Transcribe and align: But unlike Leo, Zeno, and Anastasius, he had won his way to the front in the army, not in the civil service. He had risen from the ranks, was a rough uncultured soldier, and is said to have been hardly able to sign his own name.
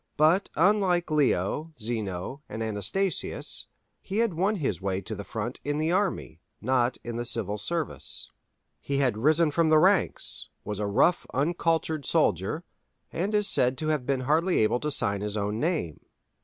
But 0.17 0.49
unlike 0.55 1.11
Leo, 1.11 1.73
Zeno, 1.79 2.41
and 2.49 2.63
Anastasius, 2.63 3.67
he 4.01 4.17
had 4.17 4.33
won 4.33 4.55
his 4.55 4.81
way 4.81 4.99
to 5.01 5.13
the 5.13 5.23
front 5.23 5.59
in 5.63 5.77
the 5.77 5.91
army, 5.91 6.41
not 6.59 6.97
in 7.03 7.17
the 7.17 7.23
civil 7.23 7.59
service. 7.59 8.31
He 8.79 8.97
had 8.97 9.15
risen 9.15 9.51
from 9.51 9.69
the 9.69 9.77
ranks, 9.77 10.49
was 10.65 10.79
a 10.79 10.87
rough 10.87 11.27
uncultured 11.35 12.07
soldier, 12.07 12.63
and 13.13 13.35
is 13.35 13.47
said 13.47 13.77
to 13.77 13.89
have 13.89 14.07
been 14.07 14.21
hardly 14.21 14.61
able 14.61 14.79
to 14.79 14.89
sign 14.89 15.21
his 15.21 15.37
own 15.37 15.59
name. 15.59 15.99